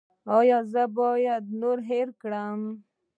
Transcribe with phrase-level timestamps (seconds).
[0.37, 1.07] ایا زه به
[1.61, 2.61] نور نه هیروم؟